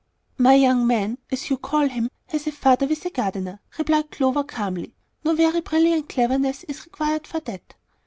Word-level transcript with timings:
"My 0.39 0.55
young 0.55 0.87
man, 0.87 1.19
as 1.31 1.51
you 1.51 1.57
call 1.57 1.87
him, 1.87 2.09
has 2.29 2.47
a 2.47 2.51
father 2.51 2.87
with 2.87 3.05
a 3.05 3.11
gardener," 3.11 3.59
replied 3.77 4.09
Clover, 4.09 4.43
calmly; 4.45 4.95
"no 5.23 5.35
very 5.35 5.61
brilliant 5.61 6.09
cleverness 6.09 6.63
is 6.63 6.85
required 6.87 7.27
for 7.27 7.39
that." 7.41 7.75